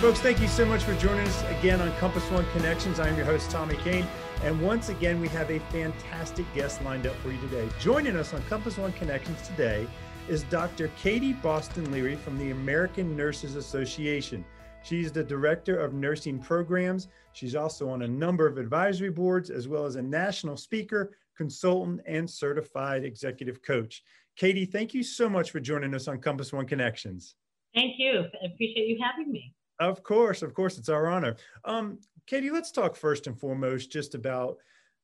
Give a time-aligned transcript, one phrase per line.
[0.00, 2.98] folks, thank you so much for joining us again on Compass One Connections.
[2.98, 4.06] I'm your host, Tommy Kane.
[4.42, 7.68] And once again, we have a fantastic guest lined up for you today.
[7.78, 9.86] Joining us on Compass One Connections today
[10.26, 10.88] is Dr.
[10.96, 14.42] Katie Boston Leary from the American Nurses Association.
[14.82, 17.08] She's the director of nursing programs.
[17.34, 22.00] She's also on a number of advisory boards, as well as a national speaker, consultant,
[22.06, 24.02] and certified executive coach.
[24.34, 27.34] Katie, thank you so much for joining us on Compass One Connections.
[27.74, 28.24] Thank you.
[28.42, 29.54] I appreciate you having me.
[29.80, 31.36] Of course, of course, it's our honor.
[31.64, 34.58] Um, Katie, let's talk first and foremost just about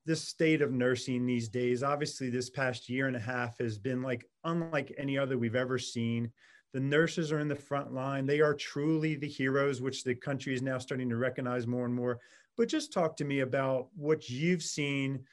[0.05, 1.83] this state of nursing these days.
[1.83, 5.79] Obviously, this past year and a half has been like unlike any other we've ever
[5.79, 6.31] seen.
[6.75, 8.27] The nurses are in the front line.
[8.27, 11.95] They are truly the heroes, which the country is now starting to recognize more and
[11.95, 12.21] more.
[12.59, 15.25] But just talk to me about what you've seen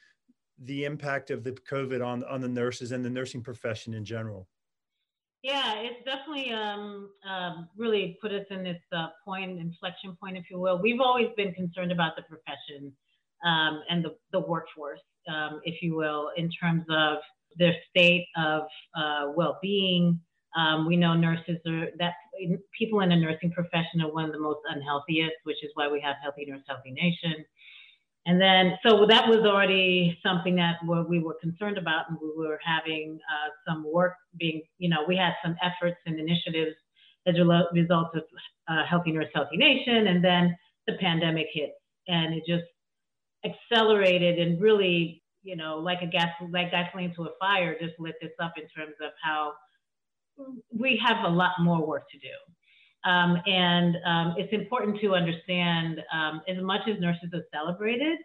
[0.58, 4.48] the impact of the COVID on, on the nurses and the nursing profession in general.
[5.44, 10.44] Yeah, it's definitely um, um, really put us in this uh, point, inflection point, if
[10.50, 10.80] you will.
[10.80, 12.90] We've always been concerned about the profession
[13.44, 17.18] um, and the, the workforce, um, if you will, in terms of
[17.58, 18.62] their state of
[18.96, 20.18] uh, well-being.
[20.56, 22.14] Um, we know nurses are that
[22.78, 26.00] people in the nursing profession are one of the most unhealthiest, which is why we
[26.00, 27.44] have Healthy Nurse, Healthy Nation.
[28.26, 30.76] And then, so that was already something that
[31.08, 35.14] we were concerned about, and we were having uh, some work being, you know, we
[35.14, 36.74] had some efforts and initiatives
[37.26, 38.22] as a result of
[38.68, 41.72] uh, Healthy Nurse, Healthy Nation, and then the pandemic hit,
[42.08, 42.64] and it just
[43.44, 48.14] accelerated and really, you know, like a gas, like gasoline to a fire, just lit
[48.22, 49.52] this up in terms of how
[50.72, 52.34] we have a lot more work to do.
[53.04, 58.18] Um, and um, it's important to understand um, as much as nurses are celebrated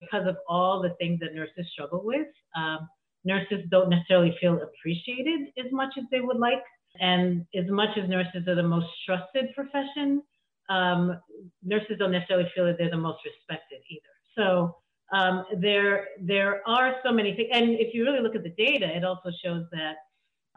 [0.00, 2.86] because of all the things that nurses struggle with, um,
[3.24, 6.62] nurses don't necessarily feel appreciated as much as they would like.
[7.00, 10.22] And as much as nurses are the most trusted profession,
[10.68, 11.18] um,
[11.62, 14.02] nurses don't necessarily feel that they're the most respected either.
[14.36, 14.76] So
[15.12, 17.48] um, there, there are so many things.
[17.52, 19.94] And if you really look at the data, it also shows that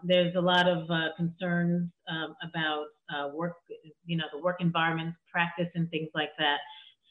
[0.04, 1.90] there's a lot of uh, concerns
[2.42, 3.54] about uh, work,
[4.06, 6.58] you know, the work environment, practice, and things like that.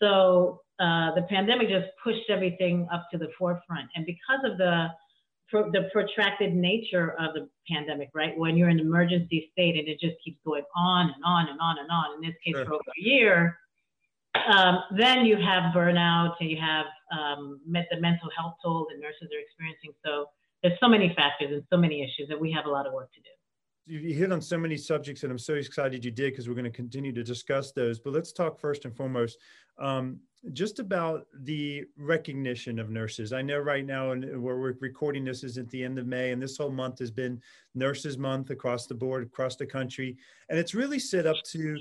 [0.01, 4.89] So uh, the pandemic just pushed everything up to the forefront, and because of the
[5.49, 8.37] pro- the protracted nature of the pandemic, right?
[8.37, 11.79] When you're in emergency state and it just keeps going on and on and on
[11.79, 12.15] and on.
[12.17, 12.65] In this case, sure.
[12.65, 13.59] for over a year,
[14.47, 19.29] um, then you have burnout and you have um, the mental health toll that nurses
[19.35, 19.93] are experiencing.
[20.05, 20.27] So
[20.63, 23.13] there's so many factors and so many issues that we have a lot of work
[23.15, 23.31] to do.
[23.89, 26.65] You hit on so many subjects, and I'm so excited you did because we're going
[26.65, 27.99] to continue to discuss those.
[27.99, 29.39] But let's talk first and foremost
[29.79, 30.21] um,
[30.53, 33.33] just about the recognition of nurses.
[33.33, 36.33] I know right now, and where we're recording this is at the end of May,
[36.33, 37.41] and this whole month has been
[37.75, 40.17] Nurses Month across the board, across the country,
[40.49, 41.79] and it's really set up to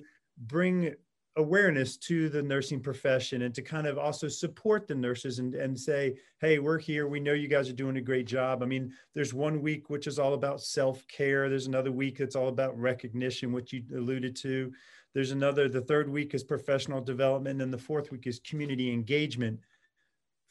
[0.48, 0.94] bring
[1.38, 5.80] awareness to the nursing profession and to kind of also support the nurses and, and
[5.80, 7.08] say, hey, we're here.
[7.08, 8.62] We know you guys are doing a great job.
[8.62, 12.36] I mean, there's one week which is all about self care, there's another week that's
[12.36, 14.72] all about recognition, which you alluded to.
[15.14, 19.60] There's another, the third week is professional development, and the fourth week is community engagement.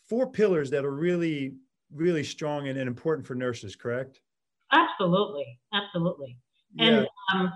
[0.08, 1.54] Four pillars that are really,
[1.92, 4.20] really strong and, and important for nurses, correct?
[4.72, 5.58] Absolutely.
[5.72, 6.36] Absolutely.
[6.78, 7.40] And yeah.
[7.40, 7.50] um, uh,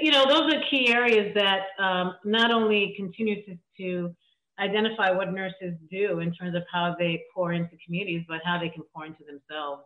[0.00, 4.16] you know, those are key areas that um, not only continue to, to
[4.58, 8.68] identify what nurses do in terms of how they pour into communities, but how they
[8.68, 9.82] can pour into themselves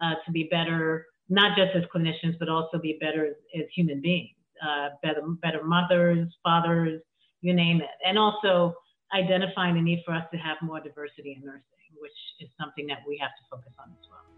[0.00, 4.00] uh, to be better, not just as clinicians, but also be better as, as human
[4.00, 7.00] beings, uh, better, better mothers, fathers,
[7.40, 7.88] you name it.
[8.04, 8.74] And also
[9.14, 11.62] identifying the need for us to have more diversity in nursing,
[12.00, 14.29] which is something that we have to focus on as well.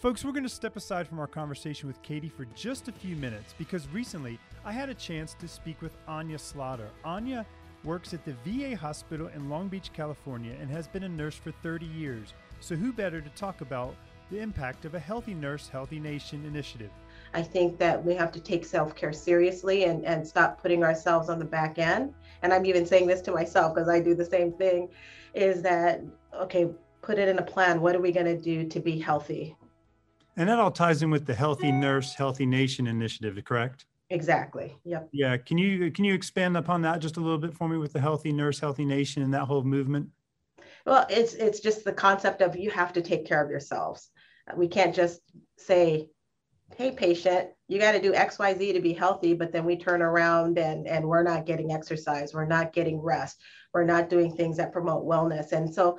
[0.00, 3.14] Folks, we're going to step aside from our conversation with Katie for just a few
[3.16, 6.88] minutes because recently I had a chance to speak with Anya Slaughter.
[7.04, 7.44] Anya
[7.84, 11.52] works at the VA hospital in Long Beach, California, and has been a nurse for
[11.62, 12.32] 30 years.
[12.60, 13.94] So, who better to talk about
[14.30, 16.90] the impact of a Healthy Nurse, Healthy Nation initiative?
[17.34, 21.28] I think that we have to take self care seriously and, and stop putting ourselves
[21.28, 22.14] on the back end.
[22.40, 24.88] And I'm even saying this to myself because I do the same thing
[25.34, 26.00] is that,
[26.34, 26.70] okay,
[27.02, 27.82] put it in a plan.
[27.82, 29.56] What are we going to do to be healthy?
[30.40, 33.84] And that all ties in with the Healthy Nurse, Healthy Nation initiative, correct?
[34.08, 34.74] Exactly.
[34.84, 35.10] Yep.
[35.12, 35.36] Yeah.
[35.36, 38.00] Can you can you expand upon that just a little bit for me with the
[38.00, 40.08] Healthy Nurse, Healthy Nation, and that whole movement?
[40.86, 44.08] Well, it's it's just the concept of you have to take care of yourselves.
[44.56, 45.20] We can't just
[45.58, 46.08] say,
[46.74, 49.76] "Hey, patient, you got to do X, Y, Z to be healthy," but then we
[49.76, 53.42] turn around and and we're not getting exercise, we're not getting rest,
[53.74, 55.98] we're not doing things that promote wellness, and so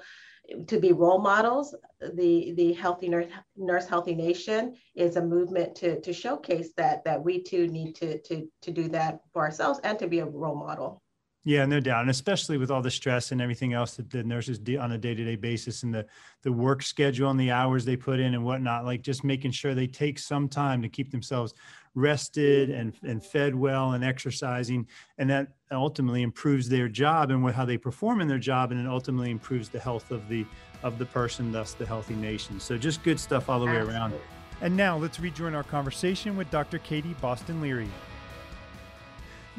[0.68, 1.75] to be role models.
[2.00, 7.24] The the healthy nurse, nurse healthy nation is a movement to to showcase that that
[7.24, 10.56] we too need to to to do that for ourselves and to be a role
[10.56, 11.01] model.
[11.43, 14.59] Yeah, no doubt, and especially with all the stress and everything else that the nurses
[14.59, 16.05] do on a day-to-day basis, and the
[16.43, 19.73] the work schedule and the hours they put in and whatnot, like just making sure
[19.73, 21.55] they take some time to keep themselves
[21.95, 24.85] rested and and fed well and exercising,
[25.17, 28.79] and that ultimately improves their job and what, how they perform in their job, and
[28.79, 30.45] it ultimately improves the health of the
[30.83, 32.59] of the person, thus the healthy nation.
[32.59, 34.13] So just good stuff all the way around.
[34.61, 36.77] And now let's rejoin our conversation with Dr.
[36.77, 37.89] Katie Boston Leary.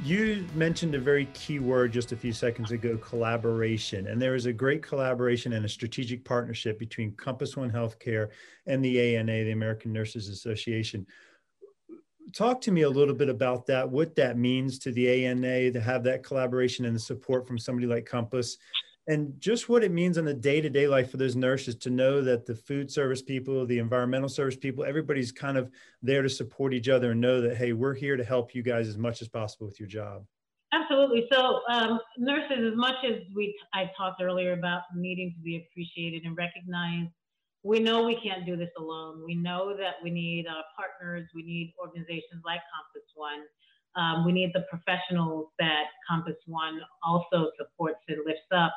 [0.01, 4.07] You mentioned a very key word just a few seconds ago collaboration.
[4.07, 8.29] And there is a great collaboration and a strategic partnership between Compass One Healthcare
[8.67, 11.07] and the ANA, the American Nurses Association.
[12.33, 15.81] Talk to me a little bit about that, what that means to the ANA to
[15.81, 18.57] have that collaboration and the support from somebody like Compass,
[19.09, 22.47] and just what it means on the day-to-day life for those nurses to know that
[22.47, 25.71] the food service people the environmental service people everybody's kind of
[26.03, 28.89] there to support each other and know that hey we're here to help you guys
[28.89, 30.25] as much as possible with your job.
[30.75, 31.27] Absolutely.
[31.31, 36.25] So um, nurses as much as we i talked earlier about needing to be appreciated
[36.25, 37.11] and recognized
[37.65, 39.23] we know we can't do this alone.
[39.25, 41.29] We know that we need uh, partners.
[41.35, 43.43] We need organizations like compass one.
[43.95, 48.73] Um, we need the professionals that compass one also supports and lifts up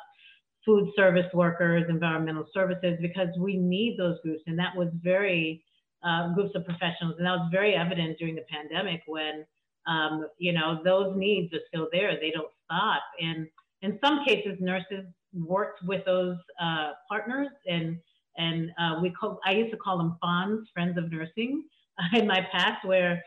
[0.66, 4.42] food service workers, environmental services, because we need those groups.
[4.46, 5.64] And that was very,
[6.02, 7.14] uh, groups of professionals.
[7.18, 9.46] And that was very evident during the pandemic when,
[9.86, 12.18] um, you know, those needs are still there.
[12.20, 13.02] They don't stop.
[13.20, 13.46] And
[13.82, 17.98] in some cases, nurses worked with those uh, partners and
[18.38, 21.64] and uh, we call, I used to call them FONs, Friends of Nursing,
[22.12, 23.22] in my past, where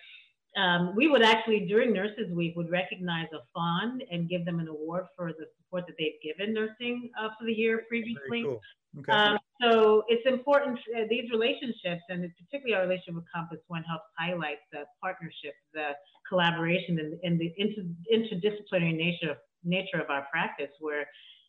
[0.57, 4.67] um, we would actually during Nurses Week would recognize a FON and give them an
[4.67, 8.43] award for the support that they've given nursing uh, for the year previously.
[8.43, 8.59] Cool.
[8.99, 9.11] Okay.
[9.11, 14.05] Um, so it's important uh, these relationships, and particularly our relationship with Compass One, helps
[14.17, 15.91] highlight the partnership, the
[16.27, 21.05] collaboration, and, and the inter, interdisciplinary nature of, nature of our practice, where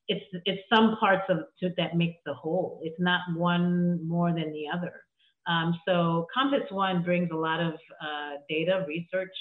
[0.08, 1.38] it's it's some parts of
[1.78, 2.80] that make the whole.
[2.82, 4.92] It's not one more than the other.
[5.46, 9.34] Um, so Compass One brings a lot of uh, data, research,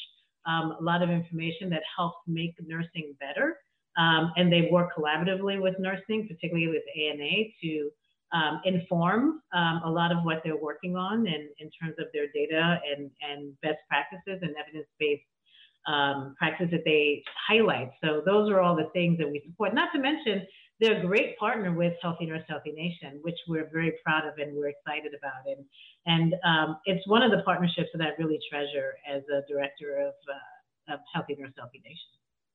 [0.46, 3.58] um, a lot of information that helps make nursing better.
[3.98, 7.90] Um, and they work collaboratively with nursing, particularly with ANA, to
[8.32, 12.28] um, inform um, a lot of what they're working on in, in terms of their
[12.34, 15.24] data and, and best practices and evidence-based
[15.88, 17.90] um, practices that they highlight.
[18.04, 19.74] So those are all the things that we support.
[19.74, 20.46] Not to mention,
[20.80, 24.56] they're a great partner with Healthy Nurse Healthy Nation, which we're very proud of and
[24.56, 25.46] we're excited about.
[25.46, 25.66] And
[26.06, 30.14] and um, it's one of the partnerships that I really treasure as a director of,
[30.30, 32.08] uh, of Healthy Nurse Healthy Nation.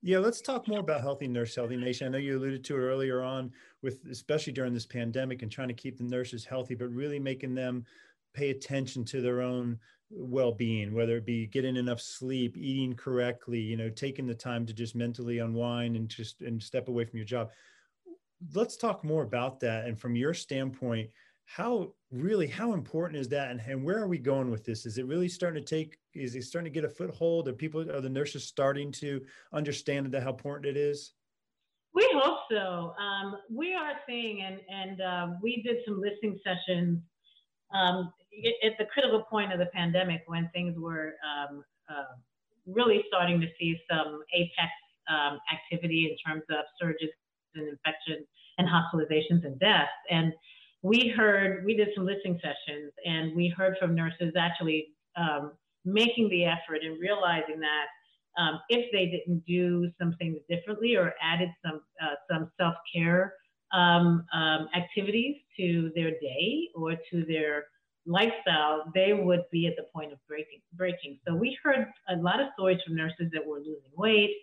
[0.02, 2.06] Yeah, let's talk more about Healthy Nurse Healthy Nation.
[2.06, 5.68] I know you alluded to it earlier on with especially during this pandemic and trying
[5.68, 7.84] to keep the nurses healthy, but really making them
[8.34, 9.78] pay attention to their own
[10.10, 14.72] well-being whether it be getting enough sleep eating correctly you know taking the time to
[14.72, 17.50] just mentally unwind and just and step away from your job
[18.52, 19.86] let's talk more about that.
[19.86, 21.10] And from your standpoint
[21.46, 23.50] how really how important is that?
[23.50, 24.86] And, and where are we going with this?
[24.86, 27.48] Is it really starting to take is it starting to get a foothold?
[27.48, 29.20] Are people are the nurses starting to
[29.52, 31.12] understand that how important it is?
[31.94, 32.94] We hope so.
[32.98, 37.00] Um, we are seeing and and uh, we did some listening sessions
[37.72, 38.12] um,
[38.64, 42.16] at the critical point of the pandemic when things were um, uh,
[42.66, 44.70] really starting to see some apex
[45.08, 47.10] um, activity in terms of surges
[47.54, 48.26] and infections
[48.58, 50.32] and hospitalizations and deaths and
[50.84, 55.52] we heard, we did some listening sessions, and we heard from nurses actually um,
[55.86, 57.86] making the effort and realizing that
[58.38, 63.32] um, if they didn't do some things differently or added some uh, some self care
[63.72, 67.64] um, um, activities to their day or to their
[68.04, 70.60] lifestyle, they would be at the point of breaking.
[70.74, 71.18] Breaking.
[71.26, 74.36] So we heard a lot of stories from nurses that were losing weight,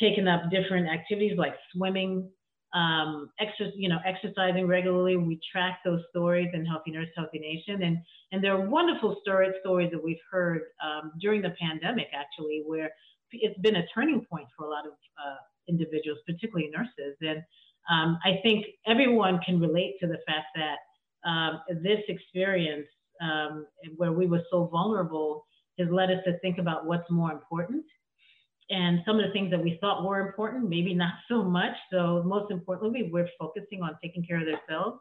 [0.00, 2.28] taking up different activities like swimming,
[2.74, 3.30] um,
[3.76, 5.16] you know, exercising regularly.
[5.16, 7.98] We track those stories in Healthy Nurse, Healthy Nation, and
[8.32, 12.90] and there are wonderful story, stories that we've heard um, during the pandemic, actually, where
[13.30, 15.36] it's been a turning point for a lot of uh,
[15.68, 17.16] individuals, particularly nurses.
[17.20, 17.42] And
[17.90, 22.86] um, I think everyone can relate to the fact that um, this experience,
[23.22, 23.66] um,
[23.96, 25.46] where we were so vulnerable,
[25.78, 27.84] has led us to think about what's more important
[28.70, 31.74] and some of the things that we thought were important, maybe not so much.
[31.92, 34.98] So most importantly, we're focusing on taking care of themselves,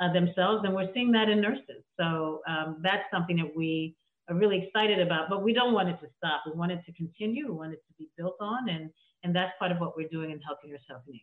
[0.00, 1.84] uh, themselves, and we're seeing that in nurses.
[1.98, 3.96] So um, that's something that we
[4.28, 5.28] are really excited about.
[5.28, 6.42] But we don't want it to stop.
[6.46, 7.46] We want it to continue.
[7.46, 8.90] We want it to be built on, and
[9.22, 11.22] and that's part of what we're doing in Healthy Nurse Nation.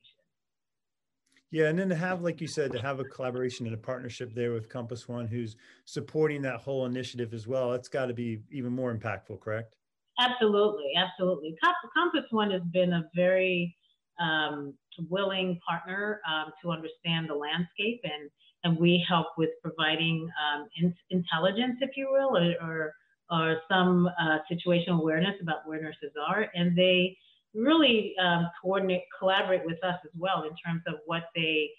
[1.51, 4.33] Yeah, and then to have, like you said, to have a collaboration and a partnership
[4.33, 8.39] there with Compass One, who's supporting that whole initiative as well, it's got to be
[8.49, 9.75] even more impactful, correct?
[10.19, 11.55] Absolutely, absolutely.
[11.95, 13.75] Compass One has been a very
[14.19, 14.73] um,
[15.09, 18.29] willing partner um, to understand the landscape, and
[18.63, 22.93] and we help with providing um, in, intelligence, if you will, or or,
[23.31, 27.17] or some uh, situational awareness about where nurses are, and they
[27.55, 31.69] really um, coordinate, collaborate with us as well in terms of what they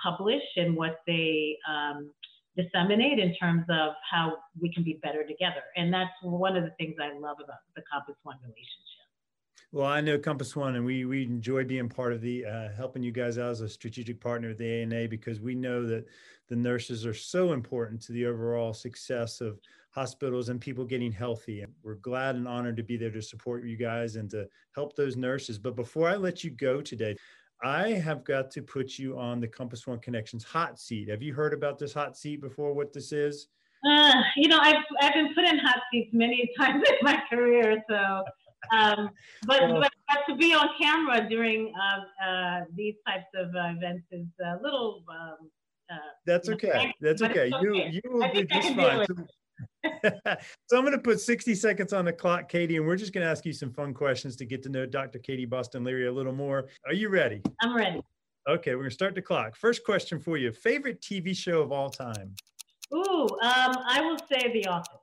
[0.00, 2.10] publish and what they um,
[2.56, 5.62] disseminate in terms of how we can be better together.
[5.76, 8.94] And that's one of the things I love about the Compass One relationship.
[9.72, 13.02] Well, I know Compass One, and we we enjoy being part of the uh, helping
[13.02, 16.06] you guys out as a strategic partner of the ANA because we know that
[16.48, 19.58] the nurses are so important to the overall success of
[19.90, 21.62] hospitals and people getting healthy.
[21.62, 24.94] And we're glad and honored to be there to support you guys and to help
[24.94, 25.58] those nurses.
[25.58, 27.16] But before I let you go today,
[27.62, 31.08] I have got to put you on the Compass One Connections hot seat.
[31.08, 32.74] Have you heard about this hot seat before?
[32.74, 33.48] What this is?
[33.88, 37.82] Uh, you know, I've I've been put in hot seats many times in my career,
[37.88, 38.24] so.
[38.72, 39.10] Um,
[39.46, 43.74] but, well, but, but to be on camera during uh, uh, these types of uh,
[43.76, 45.04] events is a little.
[45.08, 45.50] Um,
[45.90, 46.94] uh, that's okay.
[47.00, 47.50] That's okay.
[47.52, 47.60] okay.
[47.60, 49.04] You you will be just fine.
[49.06, 49.14] so
[50.04, 53.30] I'm going to put 60 seconds on the clock, Katie, and we're just going to
[53.30, 55.18] ask you some fun questions to get to know Dr.
[55.18, 56.68] Katie Boston Leary a little more.
[56.86, 57.42] Are you ready?
[57.62, 58.00] I'm ready.
[58.48, 59.56] Okay, we're going to start the clock.
[59.56, 62.34] First question for you favorite TV show of all time?
[62.94, 65.00] Ooh, um, I will say The Office.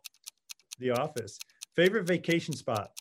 [0.79, 1.39] The Office.
[1.75, 2.91] Favorite vacation spot?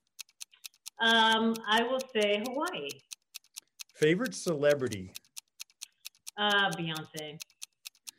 [1.01, 2.89] Um, I will say Hawaii.
[3.95, 5.13] Favorite celebrity?
[6.39, 7.39] Uh, Beyonce.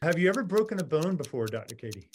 [0.03, 1.75] Have you ever broken a bone before, Dr.
[1.75, 2.10] Katie?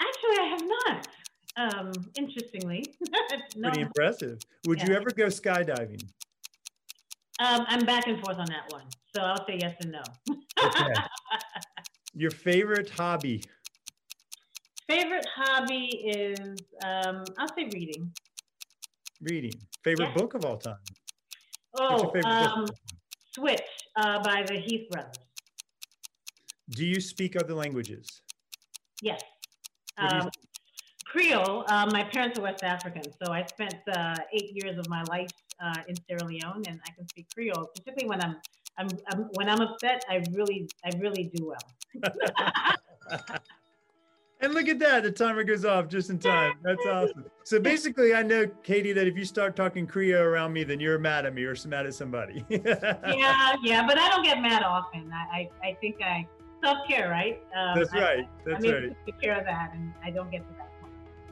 [0.00, 1.08] Actually, I have not.
[1.56, 2.84] Um, interestingly,
[3.56, 3.68] no.
[3.68, 4.38] pretty impressive.
[4.66, 4.88] Would yeah.
[4.88, 6.02] you ever go skydiving?
[7.40, 10.02] Um, I'm back and forth on that one, so I'll say yes and no.
[10.64, 10.94] okay.
[12.14, 13.42] Your favorite hobby?
[14.86, 16.38] Favorite hobby is
[16.84, 18.12] um, I'll say reading.
[19.22, 19.54] Reading.
[19.82, 20.14] Favorite yeah.
[20.14, 20.76] book of all time?
[21.78, 22.66] Oh, um,
[23.34, 23.62] Switch
[23.96, 25.16] uh, by the Heath brothers.
[26.70, 28.22] Do you speak other languages?
[29.00, 29.22] Yes.
[29.98, 30.28] Um,
[31.12, 31.64] Creole.
[31.68, 35.28] Uh, my parents are West African, so I spent uh, eight years of my life
[35.62, 37.70] uh, in Sierra Leone, and I can speak Creole.
[37.74, 38.36] Particularly when I'm,
[38.78, 42.12] I'm, I'm when I'm upset, I really, I really do well.
[44.40, 46.54] and look at that, the timer goes off just in time.
[46.62, 47.26] That's awesome.
[47.44, 50.98] So basically, I know Katie that if you start talking Creole around me, then you're
[50.98, 52.42] mad at me or mad at somebody.
[52.48, 55.12] yeah, yeah, but I don't get mad often.
[55.12, 56.26] I, I, I think I
[56.64, 57.42] self care, right?
[57.54, 58.26] Um, That's right.
[58.46, 58.96] That's I, right.
[59.04, 60.61] Take care of that, and I don't get to that.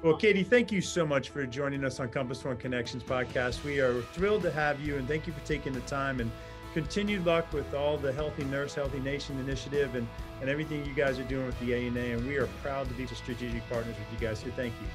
[0.02, 3.62] Well, Katie, thank you so much for joining us on Compass One Connections podcast.
[3.64, 6.20] We are thrilled to have you, and thank you for taking the time.
[6.20, 6.30] And
[6.72, 10.08] continued luck with all the Healthy Nurse, Healthy Nation initiative, and
[10.40, 12.00] and everything you guys are doing with the ANA.
[12.00, 14.38] And we are proud to be the strategic partners with you guys.
[14.38, 14.86] So thank you.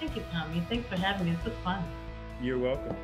[0.00, 0.62] Thank you, Tommy.
[0.70, 1.36] Thanks for having me.
[1.36, 1.84] This was fun.
[2.40, 2.96] You're welcome.